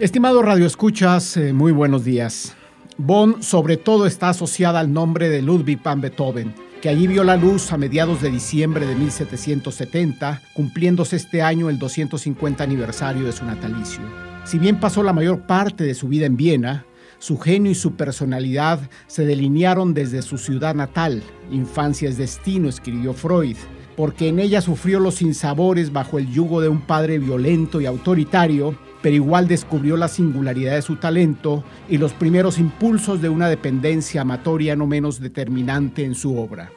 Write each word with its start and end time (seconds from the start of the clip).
Estimado 0.00 0.40
Radio 0.40 0.64
Escuchas, 0.64 1.36
eh, 1.36 1.52
muy 1.52 1.72
buenos 1.72 2.04
días. 2.04 2.56
Bonn 2.96 3.42
sobre 3.42 3.76
todo 3.76 4.06
está 4.06 4.30
asociada 4.30 4.80
al 4.80 4.90
nombre 4.94 5.28
de 5.28 5.42
Ludwig 5.42 5.82
van 5.82 6.00
Beethoven, 6.00 6.54
que 6.80 6.88
allí 6.88 7.06
vio 7.06 7.22
la 7.22 7.36
luz 7.36 7.70
a 7.70 7.76
mediados 7.76 8.22
de 8.22 8.30
diciembre 8.30 8.86
de 8.86 8.94
1770, 8.94 10.40
cumpliéndose 10.54 11.16
este 11.16 11.42
año 11.42 11.68
el 11.68 11.78
250 11.78 12.64
aniversario 12.64 13.26
de 13.26 13.32
su 13.32 13.44
natalicio. 13.44 14.00
Si 14.44 14.58
bien 14.58 14.80
pasó 14.80 15.02
la 15.02 15.12
mayor 15.12 15.42
parte 15.42 15.84
de 15.84 15.94
su 15.94 16.08
vida 16.08 16.24
en 16.24 16.38
Viena, 16.38 16.86
su 17.18 17.38
genio 17.38 17.70
y 17.70 17.74
su 17.74 17.92
personalidad 17.96 18.80
se 19.06 19.26
delinearon 19.26 19.92
desde 19.92 20.22
su 20.22 20.38
ciudad 20.38 20.74
natal. 20.74 21.22
Infancia 21.50 22.08
es 22.08 22.16
destino, 22.16 22.70
escribió 22.70 23.12
Freud, 23.12 23.58
porque 24.00 24.28
en 24.28 24.38
ella 24.38 24.62
sufrió 24.62 24.98
los 24.98 25.16
sinsabores 25.16 25.92
bajo 25.92 26.18
el 26.18 26.32
yugo 26.32 26.62
de 26.62 26.70
un 26.70 26.80
padre 26.80 27.18
violento 27.18 27.82
y 27.82 27.84
autoritario 27.84 28.74
pero 29.02 29.14
igual 29.14 29.46
descubrió 29.46 29.98
la 29.98 30.08
singularidad 30.08 30.74
de 30.74 30.80
su 30.80 30.96
talento 30.96 31.64
y 31.86 31.98
los 31.98 32.14
primeros 32.14 32.56
impulsos 32.58 33.20
de 33.20 33.28
una 33.28 33.50
dependencia 33.50 34.22
amatoria 34.22 34.74
no 34.74 34.86
menos 34.86 35.20
determinante 35.20 36.02
en 36.02 36.14
su 36.14 36.38
obra. 36.38 36.72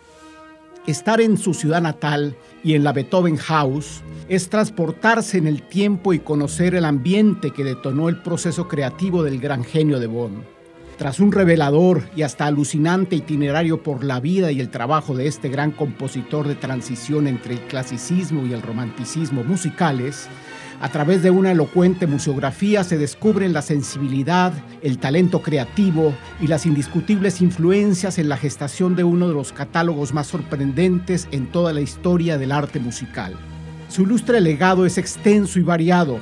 Estar 0.86 1.22
en 1.22 1.38
su 1.38 1.54
ciudad 1.54 1.82
natal 1.82 2.36
y 2.62 2.74
en 2.74 2.84
la 2.84 2.92
Beethoven 2.92 3.38
House 3.38 4.02
es 4.28 4.50
transportarse 4.50 5.38
en 5.38 5.48
el 5.48 5.62
tiempo 5.62 6.12
y 6.12 6.20
conocer 6.20 6.76
el 6.76 6.84
ambiente 6.84 7.52
que 7.52 7.64
detonó 7.64 8.10
el 8.10 8.22
proceso 8.22 8.68
creativo 8.68 9.24
del 9.24 9.40
gran 9.40 9.64
genio 9.64 10.02
de 10.02 10.08
Bonn. 10.08 10.53
Tras 11.04 11.20
un 11.20 11.34
revelador 11.34 12.04
y 12.16 12.22
hasta 12.22 12.46
alucinante 12.46 13.18
itinerario 13.18 13.84
por 13.84 14.06
la 14.06 14.22
vida 14.22 14.54
y 14.54 14.62
el 14.62 14.70
trabajo 14.70 15.18
de 15.18 15.28
este 15.28 15.50
gran 15.50 15.72
compositor 15.72 16.48
de 16.48 16.56
transición 16.56 17.28
entre 17.28 17.56
el 17.56 17.60
clasicismo 17.64 18.46
y 18.46 18.54
el 18.54 18.62
romanticismo 18.62 19.44
musicales, 19.44 20.30
a 20.80 20.88
través 20.88 21.22
de 21.22 21.30
una 21.30 21.52
elocuente 21.52 22.08
museografía 22.08 22.86
se 22.86 22.98
descubren 22.98 23.52
la 23.52 23.62
sensibilidad, 23.62 24.54
el 24.82 24.98
talento 24.98 25.42
creativo 25.42 26.14
y 26.40 26.48
las 26.48 26.66
indiscutibles 26.66 27.42
influencias 27.42 28.18
en 28.18 28.30
la 28.30 28.38
gestación 28.38 28.96
de 28.96 29.04
uno 29.04 29.28
de 29.28 29.34
los 29.34 29.52
catálogos 29.52 30.14
más 30.14 30.28
sorprendentes 30.28 31.28
en 31.32 31.48
toda 31.48 31.74
la 31.74 31.82
historia 31.82 32.38
del 32.38 32.54
arte 32.54 32.80
musical. 32.80 33.36
Su 33.90 34.04
ilustre 34.04 34.40
legado 34.40 34.86
es 34.86 34.98
extenso 34.98 35.60
y 35.60 35.64
variado, 35.64 36.22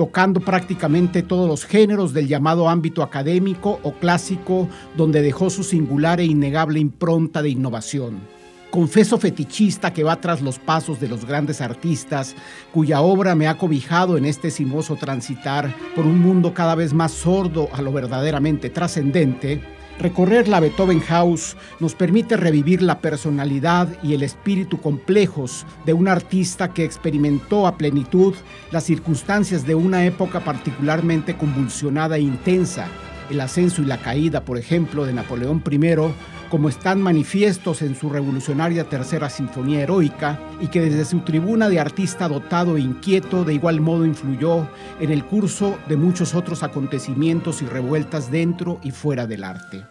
tocando 0.00 0.40
prácticamente 0.40 1.22
todos 1.22 1.46
los 1.46 1.66
géneros 1.66 2.14
del 2.14 2.26
llamado 2.26 2.70
ámbito 2.70 3.02
académico 3.02 3.80
o 3.82 3.92
clásico, 3.92 4.66
donde 4.96 5.20
dejó 5.20 5.50
su 5.50 5.62
singular 5.62 6.20
e 6.20 6.24
innegable 6.24 6.80
impronta 6.80 7.42
de 7.42 7.50
innovación. 7.50 8.18
Confeso 8.70 9.18
fetichista 9.18 9.92
que 9.92 10.02
va 10.02 10.18
tras 10.18 10.40
los 10.40 10.58
pasos 10.58 11.00
de 11.00 11.08
los 11.08 11.26
grandes 11.26 11.60
artistas, 11.60 12.34
cuya 12.72 13.02
obra 13.02 13.34
me 13.34 13.46
ha 13.46 13.58
cobijado 13.58 14.16
en 14.16 14.24
este 14.24 14.50
sinuoso 14.50 14.96
transitar 14.96 15.76
por 15.94 16.06
un 16.06 16.18
mundo 16.18 16.54
cada 16.54 16.74
vez 16.74 16.94
más 16.94 17.12
sordo 17.12 17.68
a 17.74 17.82
lo 17.82 17.92
verdaderamente 17.92 18.70
trascendente, 18.70 19.60
recorrer 20.00 20.48
la 20.48 20.60
Beethoven 20.60 21.00
House 21.00 21.56
nos 21.78 21.94
permite 21.94 22.36
revivir 22.36 22.80
la 22.80 23.00
personalidad 23.00 23.88
y 24.02 24.14
el 24.14 24.22
espíritu 24.22 24.80
complejos 24.80 25.66
de 25.84 25.92
un 25.92 26.08
artista 26.08 26.72
que 26.72 26.84
experimentó 26.84 27.66
a 27.66 27.76
plenitud 27.76 28.34
las 28.72 28.84
circunstancias 28.84 29.66
de 29.66 29.74
una 29.74 30.06
época 30.06 30.40
particularmente 30.40 31.36
convulsionada 31.36 32.16
e 32.16 32.22
intensa, 32.22 32.88
el 33.30 33.40
ascenso 33.40 33.82
y 33.82 33.84
la 33.84 33.98
caída, 33.98 34.44
por 34.44 34.56
ejemplo, 34.58 35.04
de 35.04 35.12
Napoleón 35.12 35.62
I, 35.70 35.80
como 36.50 36.68
están 36.68 37.00
manifiestos 37.00 37.80
en 37.80 37.94
su 37.94 38.10
revolucionaria 38.10 38.88
tercera 38.88 39.30
sinfonía 39.30 39.82
heroica 39.82 40.40
y 40.60 40.66
que 40.66 40.80
desde 40.80 41.04
su 41.04 41.20
tribuna 41.20 41.68
de 41.68 41.78
artista 41.78 42.28
dotado 42.28 42.76
e 42.76 42.80
inquieto 42.80 43.44
de 43.44 43.54
igual 43.54 43.80
modo 43.80 44.04
influyó 44.04 44.68
en 44.98 45.12
el 45.12 45.24
curso 45.24 45.78
de 45.88 45.96
muchos 45.96 46.34
otros 46.34 46.64
acontecimientos 46.64 47.62
y 47.62 47.66
revueltas 47.66 48.32
dentro 48.32 48.80
y 48.82 48.90
fuera 48.90 49.28
del 49.28 49.44
arte. 49.44 49.84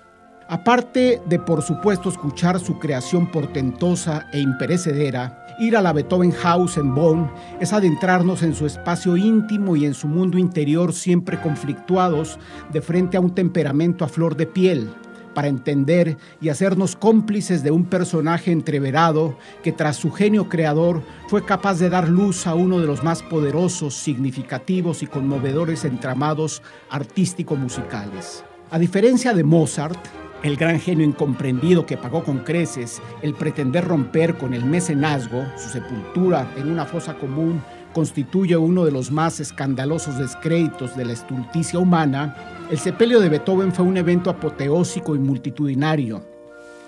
Aparte 0.51 1.21
de 1.27 1.37
por 1.37 1.61
supuesto 1.61 2.09
escuchar 2.09 2.59
su 2.59 2.79
creación 2.79 3.27
portentosa 3.27 4.25
e 4.33 4.39
imperecedera, 4.39 5.45
ir 5.59 5.77
a 5.77 5.81
la 5.83 5.93
Beethoven 5.93 6.31
House 6.31 6.77
en 6.77 6.95
Bonn 6.95 7.29
es 7.59 7.71
adentrarnos 7.71 8.41
en 8.41 8.55
su 8.55 8.65
espacio 8.65 9.15
íntimo 9.15 9.75
y 9.75 9.85
en 9.85 9.93
su 9.93 10.07
mundo 10.07 10.39
interior 10.39 10.91
siempre 10.91 11.39
conflictuados 11.39 12.39
de 12.73 12.81
frente 12.81 13.15
a 13.15 13.19
un 13.19 13.35
temperamento 13.35 14.03
a 14.03 14.07
flor 14.07 14.35
de 14.35 14.47
piel, 14.47 14.89
para 15.35 15.49
entender 15.49 16.17
y 16.41 16.49
hacernos 16.49 16.95
cómplices 16.95 17.61
de 17.61 17.69
un 17.69 17.85
personaje 17.85 18.51
entreverado 18.51 19.37
que 19.61 19.71
tras 19.71 19.97
su 19.97 20.09
genio 20.09 20.49
creador 20.49 21.03
fue 21.27 21.45
capaz 21.45 21.77
de 21.77 21.91
dar 21.91 22.09
luz 22.09 22.47
a 22.47 22.55
uno 22.55 22.79
de 22.79 22.87
los 22.87 23.03
más 23.03 23.21
poderosos, 23.21 23.93
significativos 23.93 25.03
y 25.03 25.05
conmovedores 25.05 25.85
entramados 25.85 26.63
artístico-musicales. 26.89 28.43
A 28.71 28.79
diferencia 28.79 29.33
de 29.33 29.43
Mozart, 29.43 29.99
el 30.43 30.55
gran 30.55 30.79
genio 30.79 31.05
incomprendido 31.05 31.85
que 31.85 31.97
pagó 31.97 32.23
con 32.23 32.39
creces 32.39 33.01
el 33.21 33.33
pretender 33.33 33.85
romper 33.85 34.37
con 34.37 34.53
el 34.53 34.65
mecenazgo, 34.65 35.45
su 35.57 35.69
sepultura 35.69 36.51
en 36.55 36.71
una 36.71 36.85
fosa 36.85 37.15
común, 37.15 37.61
constituye 37.93 38.55
uno 38.55 38.85
de 38.85 38.91
los 38.91 39.11
más 39.11 39.39
escandalosos 39.39 40.17
descréditos 40.17 40.95
de 40.95 41.05
la 41.05 41.13
estulticia 41.13 41.79
humana, 41.79 42.35
el 42.69 42.77
sepelio 42.77 43.19
de 43.19 43.29
Beethoven 43.29 43.73
fue 43.73 43.85
un 43.85 43.97
evento 43.97 44.29
apoteósico 44.29 45.15
y 45.15 45.19
multitudinario, 45.19 46.23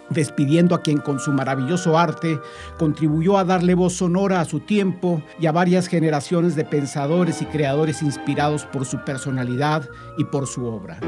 despidiendo 0.09 0.75
a 0.75 0.81
quien 0.81 0.99
con 0.99 1.19
su 1.19 1.31
maravilloso 1.31 1.97
arte 1.97 2.39
contribuyó 2.77 3.37
a 3.37 3.43
darle 3.43 3.73
voz 3.73 3.93
sonora 3.93 4.41
a 4.41 4.45
su 4.45 4.59
tiempo 4.59 5.21
y 5.39 5.47
a 5.47 5.51
varias 5.51 5.87
generaciones 5.87 6.55
de 6.55 6.65
pensadores 6.65 7.41
y 7.41 7.45
creadores 7.45 8.01
inspirados 8.01 8.65
por 8.65 8.85
su 8.85 9.03
personalidad 9.03 9.89
y 10.17 10.25
por 10.25 10.47
su 10.47 10.65
obra. 10.65 10.99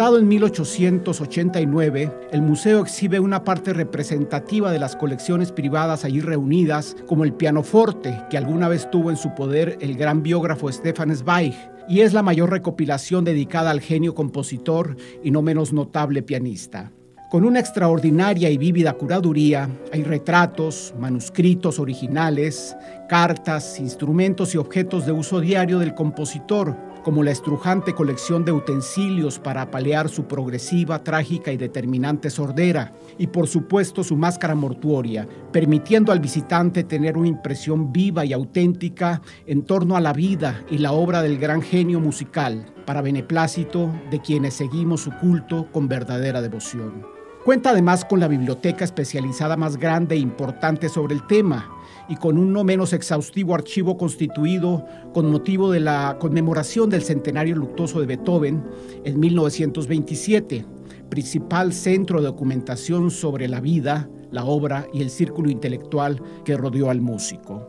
Fundado 0.00 0.18
en 0.18 0.28
1889, 0.28 2.10
el 2.32 2.40
museo 2.40 2.80
exhibe 2.80 3.20
una 3.20 3.44
parte 3.44 3.74
representativa 3.74 4.72
de 4.72 4.78
las 4.78 4.96
colecciones 4.96 5.52
privadas 5.52 6.06
allí 6.06 6.22
reunidas, 6.22 6.96
como 7.06 7.22
el 7.22 7.34
pianoforte 7.34 8.18
que 8.30 8.38
alguna 8.38 8.68
vez 8.68 8.90
tuvo 8.90 9.10
en 9.10 9.18
su 9.18 9.34
poder 9.34 9.76
el 9.82 9.98
gran 9.98 10.22
biógrafo 10.22 10.72
Stefan 10.72 11.14
Zweig, 11.14 11.54
y 11.86 12.00
es 12.00 12.14
la 12.14 12.22
mayor 12.22 12.48
recopilación 12.48 13.26
dedicada 13.26 13.70
al 13.70 13.82
genio 13.82 14.14
compositor 14.14 14.96
y 15.22 15.32
no 15.32 15.42
menos 15.42 15.74
notable 15.74 16.22
pianista. 16.22 16.90
Con 17.30 17.44
una 17.44 17.60
extraordinaria 17.60 18.48
y 18.48 18.56
vívida 18.56 18.94
curaduría, 18.94 19.68
hay 19.92 20.02
retratos, 20.02 20.94
manuscritos 20.98 21.78
originales, 21.78 22.74
cartas, 23.06 23.78
instrumentos 23.78 24.54
y 24.54 24.56
objetos 24.56 25.04
de 25.04 25.12
uso 25.12 25.40
diario 25.40 25.78
del 25.78 25.94
compositor, 25.94 26.74
como 27.02 27.22
la 27.22 27.30
estrujante 27.30 27.94
colección 27.94 28.44
de 28.44 28.52
utensilios 28.52 29.38
para 29.38 29.62
apalear 29.62 30.08
su 30.08 30.24
progresiva, 30.24 31.02
trágica 31.02 31.52
y 31.52 31.56
determinante 31.56 32.30
sordera, 32.30 32.92
y 33.18 33.28
por 33.28 33.46
supuesto 33.46 34.04
su 34.04 34.16
máscara 34.16 34.54
mortuoria, 34.54 35.28
permitiendo 35.52 36.12
al 36.12 36.20
visitante 36.20 36.84
tener 36.84 37.16
una 37.16 37.28
impresión 37.28 37.92
viva 37.92 38.24
y 38.24 38.32
auténtica 38.32 39.22
en 39.46 39.62
torno 39.62 39.96
a 39.96 40.00
la 40.00 40.12
vida 40.12 40.64
y 40.70 40.78
la 40.78 40.92
obra 40.92 41.22
del 41.22 41.38
gran 41.38 41.62
genio 41.62 42.00
musical, 42.00 42.66
para 42.86 43.02
beneplácito 43.02 43.90
de 44.10 44.20
quienes 44.20 44.54
seguimos 44.54 45.02
su 45.02 45.10
culto 45.12 45.70
con 45.72 45.88
verdadera 45.88 46.42
devoción. 46.42 47.19
Cuenta 47.44 47.70
además 47.70 48.04
con 48.04 48.20
la 48.20 48.28
biblioteca 48.28 48.84
especializada 48.84 49.56
más 49.56 49.78
grande 49.78 50.14
e 50.14 50.18
importante 50.18 50.90
sobre 50.90 51.14
el 51.14 51.26
tema, 51.26 51.70
y 52.06 52.16
con 52.16 52.36
un 52.36 52.52
no 52.52 52.64
menos 52.64 52.92
exhaustivo 52.92 53.54
archivo 53.54 53.96
constituido 53.96 54.84
con 55.14 55.30
motivo 55.30 55.70
de 55.70 55.80
la 55.80 56.18
conmemoración 56.20 56.90
del 56.90 57.02
centenario 57.02 57.56
luctuoso 57.56 58.00
de 58.00 58.06
Beethoven 58.06 58.62
en 59.04 59.18
1927, 59.18 60.66
principal 61.08 61.72
centro 61.72 62.20
de 62.20 62.26
documentación 62.26 63.10
sobre 63.10 63.48
la 63.48 63.60
vida, 63.60 64.10
la 64.30 64.44
obra 64.44 64.86
y 64.92 65.00
el 65.00 65.08
círculo 65.08 65.48
intelectual 65.50 66.20
que 66.44 66.58
rodeó 66.58 66.90
al 66.90 67.00
músico. 67.00 67.66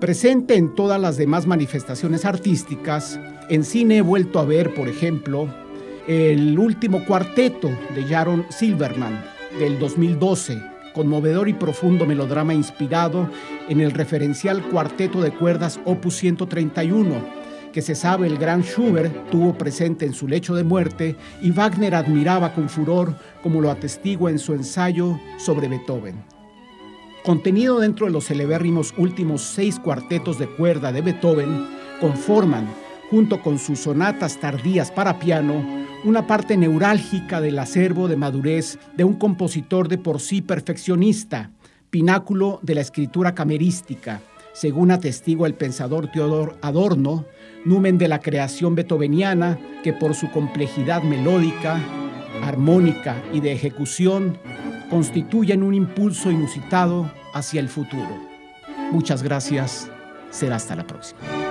Presente 0.00 0.56
en 0.56 0.74
todas 0.74 1.00
las 1.00 1.16
demás 1.16 1.46
manifestaciones 1.46 2.24
artísticas, 2.24 3.20
en 3.50 3.62
cine 3.62 3.98
he 3.98 4.02
vuelto 4.02 4.40
a 4.40 4.44
ver, 4.44 4.74
por 4.74 4.88
ejemplo, 4.88 5.48
el 6.06 6.58
último 6.58 7.04
cuarteto 7.04 7.70
de 7.94 8.02
Jaron 8.04 8.44
Silverman 8.48 9.22
del 9.58 9.78
2012, 9.78 10.60
conmovedor 10.94 11.48
y 11.48 11.52
profundo 11.52 12.06
melodrama 12.06 12.54
inspirado 12.54 13.30
en 13.68 13.80
el 13.80 13.92
referencial 13.92 14.62
cuarteto 14.62 15.20
de 15.20 15.30
cuerdas 15.30 15.78
Opus 15.84 16.16
131, 16.16 17.42
que 17.72 17.82
se 17.82 17.94
sabe 17.94 18.26
el 18.26 18.36
gran 18.36 18.62
Schubert 18.62 19.30
tuvo 19.30 19.56
presente 19.56 20.04
en 20.04 20.12
su 20.12 20.26
lecho 20.26 20.54
de 20.54 20.64
muerte 20.64 21.16
y 21.40 21.52
Wagner 21.52 21.94
admiraba 21.94 22.52
con 22.52 22.68
furor 22.68 23.14
como 23.42 23.60
lo 23.60 23.70
atestigua 23.70 24.30
en 24.30 24.38
su 24.38 24.54
ensayo 24.54 25.18
sobre 25.38 25.68
Beethoven. 25.68 26.16
Contenido 27.24 27.78
dentro 27.78 28.06
de 28.06 28.12
los 28.12 28.24
celebérrimos 28.24 28.92
últimos 28.98 29.42
seis 29.42 29.78
cuartetos 29.78 30.40
de 30.40 30.48
cuerda 30.48 30.90
de 30.90 31.02
Beethoven, 31.02 31.68
conforman, 32.00 32.66
junto 33.10 33.40
con 33.40 33.58
sus 33.58 33.78
sonatas 33.80 34.38
tardías 34.38 34.90
para 34.90 35.20
piano, 35.20 35.81
una 36.04 36.26
parte 36.26 36.56
neurálgica 36.56 37.40
del 37.40 37.58
acervo 37.58 38.08
de 38.08 38.16
madurez 38.16 38.78
de 38.96 39.04
un 39.04 39.14
compositor 39.14 39.88
de 39.88 39.98
por 39.98 40.20
sí 40.20 40.42
perfeccionista, 40.42 41.50
pináculo 41.90 42.58
de 42.62 42.74
la 42.74 42.80
escritura 42.80 43.34
camerística, 43.34 44.20
según 44.52 44.90
atestigua 44.90 45.46
el 45.46 45.54
pensador 45.54 46.08
Teodor 46.10 46.58
Adorno, 46.60 47.24
numen 47.64 47.98
de 47.98 48.08
la 48.08 48.20
creación 48.20 48.74
beethoveniana 48.74 49.58
que 49.82 49.92
por 49.92 50.14
su 50.14 50.30
complejidad 50.30 51.02
melódica, 51.02 51.80
armónica 52.42 53.22
y 53.32 53.40
de 53.40 53.52
ejecución 53.52 54.38
constituyen 54.90 55.62
un 55.62 55.74
impulso 55.74 56.30
inusitado 56.30 57.10
hacia 57.32 57.60
el 57.60 57.68
futuro. 57.68 58.20
Muchas 58.90 59.22
gracias. 59.22 59.90
Será 60.30 60.56
hasta 60.56 60.76
la 60.76 60.86
próxima. 60.86 61.41